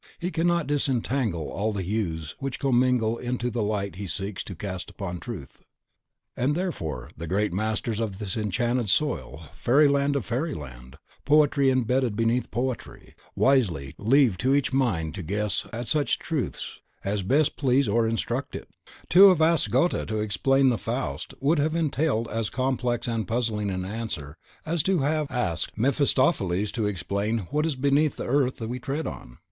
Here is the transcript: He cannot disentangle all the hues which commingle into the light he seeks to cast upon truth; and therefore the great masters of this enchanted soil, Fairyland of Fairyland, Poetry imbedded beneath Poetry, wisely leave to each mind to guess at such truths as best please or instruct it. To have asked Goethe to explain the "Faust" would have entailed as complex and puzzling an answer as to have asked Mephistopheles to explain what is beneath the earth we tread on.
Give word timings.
He 0.17 0.31
cannot 0.31 0.65
disentangle 0.65 1.47
all 1.51 1.71
the 1.73 1.83
hues 1.83 2.35
which 2.39 2.57
commingle 2.57 3.19
into 3.19 3.51
the 3.51 3.61
light 3.61 3.97
he 3.97 4.07
seeks 4.07 4.43
to 4.45 4.55
cast 4.55 4.89
upon 4.89 5.19
truth; 5.19 5.61
and 6.35 6.55
therefore 6.55 7.11
the 7.15 7.27
great 7.27 7.53
masters 7.53 7.99
of 7.99 8.17
this 8.17 8.35
enchanted 8.35 8.89
soil, 8.89 9.43
Fairyland 9.53 10.15
of 10.15 10.25
Fairyland, 10.25 10.97
Poetry 11.23 11.69
imbedded 11.69 12.15
beneath 12.15 12.49
Poetry, 12.49 13.13
wisely 13.35 13.93
leave 13.99 14.39
to 14.39 14.55
each 14.55 14.73
mind 14.73 15.13
to 15.13 15.21
guess 15.21 15.67
at 15.71 15.85
such 15.87 16.17
truths 16.17 16.79
as 17.03 17.21
best 17.21 17.55
please 17.55 17.87
or 17.87 18.07
instruct 18.07 18.55
it. 18.55 18.69
To 19.09 19.27
have 19.29 19.39
asked 19.39 19.69
Goethe 19.69 20.07
to 20.07 20.17
explain 20.19 20.69
the 20.69 20.79
"Faust" 20.79 21.35
would 21.39 21.59
have 21.59 21.75
entailed 21.75 22.27
as 22.27 22.49
complex 22.49 23.07
and 23.07 23.27
puzzling 23.27 23.69
an 23.69 23.85
answer 23.85 24.35
as 24.65 24.81
to 24.81 25.01
have 25.01 25.29
asked 25.29 25.77
Mephistopheles 25.77 26.71
to 26.71 26.87
explain 26.87 27.37
what 27.51 27.67
is 27.67 27.75
beneath 27.75 28.15
the 28.15 28.25
earth 28.25 28.61
we 28.61 28.79
tread 28.79 29.05
on. 29.05 29.37